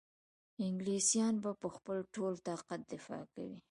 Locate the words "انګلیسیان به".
0.65-1.51